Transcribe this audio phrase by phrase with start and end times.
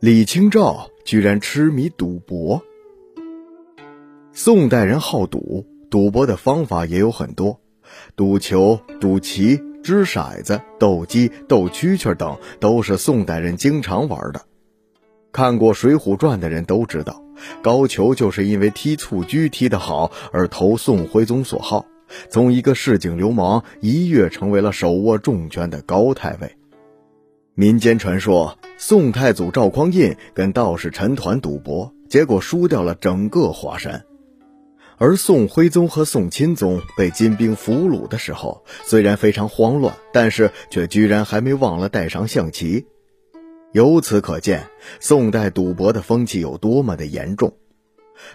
[0.00, 2.62] 李清照居然痴迷赌博。
[4.32, 7.58] 宋代人好赌，赌博的方法也有很多，
[8.14, 14.40] 赌球、赌棋、掷骰子、斗鸡、斗蛐蛐等都是宋代人经常玩的。
[15.32, 17.20] 看过《水浒传》的人都知道，
[17.60, 21.84] 高俅就是因为踢蹴鞠踢得好而投宋徽宗所好，
[22.30, 26.54] 从一个市井流氓一跃成为了手握重权的高太尉。
[27.58, 34.04] 民间传说，宋太祖赵匡胤跟道士陈抟赌博，结果输掉了整个华山。
[34.96, 42.86] 而宋徽宗和宋钦宗被金兵俘虏的时候，虽然非常慌乱，但是却居然还没忘了带上象棋。
[43.72, 44.68] 由此可见，
[45.00, 47.54] 宋代赌博的风气有多么的严重。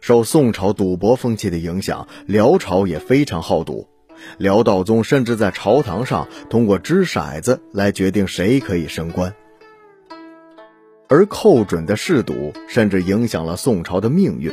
[0.00, 3.86] 受宋朝赌博风气的影响，辽朝也非常好赌。
[4.38, 9.34] 辽道宗甚至在朝堂上通过掷骰子来决定谁可以升官，
[11.08, 14.52] 而寇准的嗜赌甚至影响了宋朝的命运。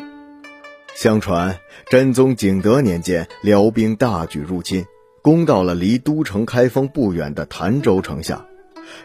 [0.95, 1.57] 相传
[1.89, 4.85] 真宗景德年间，辽兵大举入侵，
[5.21, 8.45] 攻到了离都城开封不远的潭州城下，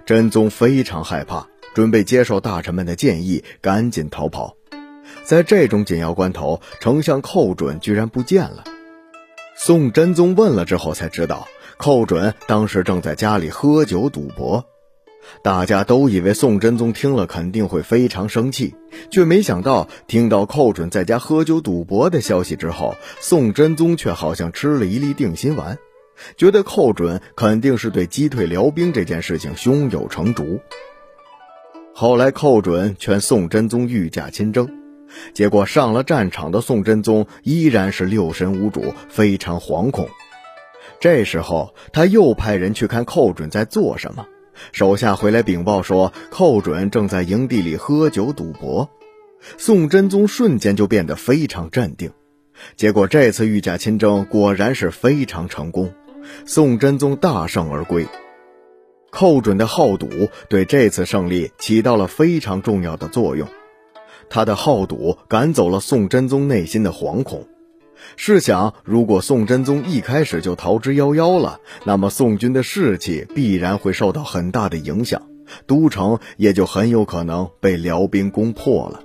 [0.04, 4.56] 真宗非常害怕，准备接受大臣们的建议，赶紧逃跑。
[5.22, 8.64] 在这种紧要关头，丞相寇准居然不见了。
[9.66, 11.48] 宋真宗问了之后，才知道
[11.78, 14.62] 寇准当时正在家里喝酒赌博。
[15.42, 18.74] 大家都以为宋真宗听了肯定会非常生气，
[19.10, 25.78] 却没想到听到寇准在家喝酒赌博的消息之后，宋真宗却好像吃了一粒定心丸，
[26.36, 30.60] 觉得寇准肯定是对击退辽兵这件事情胸有成竹。
[31.94, 34.83] 后来寇准劝宋真宗御驾亲征。
[35.32, 40.08] 结果上了战场的宋真宗依然是六神无主，非常惶恐。
[41.00, 44.26] 这时候他又派人去看寇准在做什么，
[44.72, 48.88] 手下回来禀报说寇准正在营地里喝酒赌博。
[49.58, 52.12] 宋真宗瞬间就变得非常镇定。
[52.76, 55.92] 结果这次御驾亲征果然是非常成功，
[56.46, 58.06] 宋真宗大胜而归。
[59.10, 60.08] 寇准的好赌
[60.48, 63.46] 对这次胜利起到了非常重要的作用。
[64.28, 67.46] 他的好赌赶走了宋真宗内心的惶恐。
[68.16, 75.22] 试想，如果宋真宗一开始就逃之夭夭了，那么宋军的士气必然会受到很大的影响，
[75.66, 79.02] 都城也就很有可能被辽兵攻破了。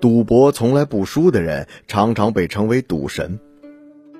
[0.00, 3.38] 赌博从来不输的人，常常被称为赌神。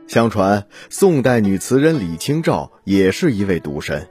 [0.06, 4.08] 相传，宋代女词人李清照也是一位赌神，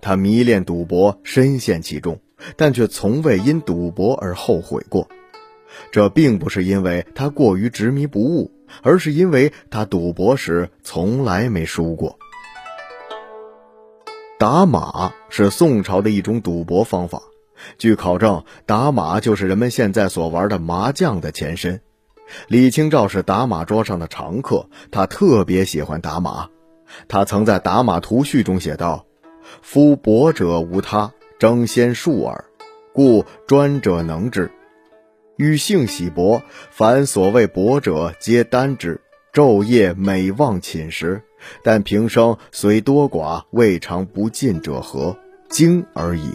[0.00, 2.20] 她迷恋赌博，深陷其中。
[2.56, 5.08] 但却从未因赌博而后悔过，
[5.92, 8.50] 这并不是因为他过于执迷不悟，
[8.82, 12.18] 而是因为他赌博时从来没输过。
[14.38, 17.22] 打马是宋朝的一种赌博方法，
[17.76, 21.80] 据考证，打马就是人们现在所玩的麻将的前身。
[22.48, 26.48] 李清照是打马桌上的常客，他特别喜欢打马，
[27.06, 29.04] 他曾在《打马图序》中写道
[29.60, 32.44] ：“夫博者无他。”争先数耳，
[32.92, 34.50] 故专者能之。
[35.38, 39.00] 与性喜博，凡所谓博者，皆单之。
[39.32, 41.22] 昼夜每忘寝食，
[41.62, 45.16] 但平生虽多寡，未尝不尽者何？
[45.48, 46.34] 精而已。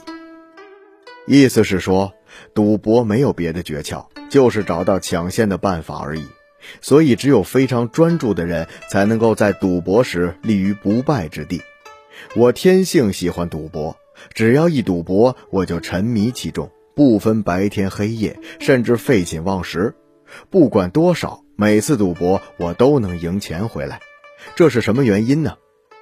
[1.27, 2.11] 意思是说，
[2.55, 6.25] 赌博没有别的诀窍，就是找到抢先的办法而已。
[6.81, 11.61] 所以，只有非常专注的人，才能够在赌博时立于不败之地。
[12.35, 13.95] 我天性喜欢赌博。
[14.33, 19.95] 只要一赌博，我就沉迷其中，不分白天黑夜，甚至废寝忘食。
[20.49, 23.99] 不管多少，每次赌博我都能赢钱回来。
[24.55, 25.55] 这是什么原因呢？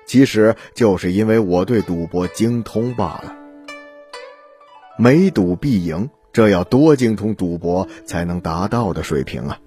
[0.05, 3.35] 其实就是因为我对赌博精通罢了。
[4.97, 9.59] 每赌必赢，这要多精通赌博才能达到的水平啊！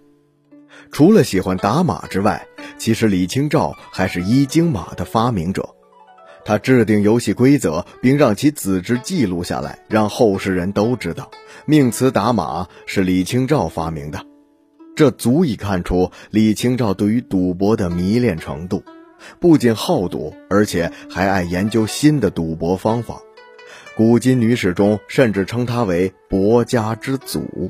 [0.93, 2.47] 除了喜欢打马之外，
[2.79, 5.76] 其实李清照还是一经马的发明者。
[6.47, 11.29] 他制定游戏规则，并让其子侄记录下来，让后世人都知道
[11.65, 14.25] 命词打马是李清照发明的。
[14.95, 18.85] 这足以看出李清照对于赌博的迷恋程度，
[19.41, 23.21] 不仅好赌，而且还爱研究新的赌博方法。
[23.97, 27.69] 古今女史中甚至称他为“博家之祖”。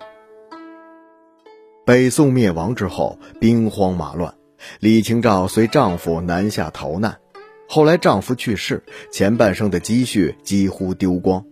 [1.87, 4.35] 北宋灭亡之后，兵荒马乱，
[4.81, 7.17] 李清照随丈夫南下逃难。
[7.69, 11.45] 后来丈夫去世，前半生的积蓄几乎丢光，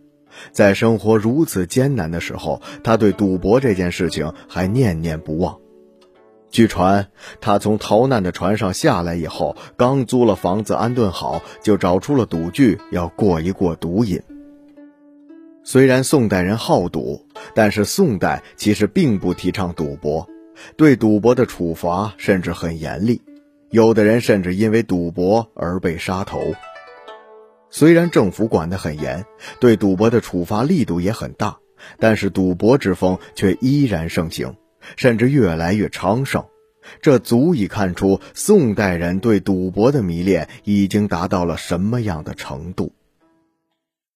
[0.52, 5.58] 在生活如此艰难的时候，她对赌博这件事情还念念不忘。
[6.50, 7.08] 据传，
[7.40, 14.22] 她从逃难的船上下来以后，刚租了房子安顿好，就找出了赌具，要过一过赌瘾。
[15.64, 20.28] 虽然宋代人好赌，但是宋代其实并不提倡赌博，
[20.76, 23.20] 对赌博的处罚甚至很严厉，
[23.70, 26.54] 有的人甚至因为赌博而被杀头。
[27.70, 29.24] 虽然政府管得很严，
[29.58, 31.58] 对赌博的处罚力度也很大，
[31.98, 34.54] 但是赌博之风却依然盛行，
[34.96, 36.44] 甚至越来越昌盛。
[37.00, 42.92] 这足以看出宋代人对赌博的迷恋已经达到了什么样的程度。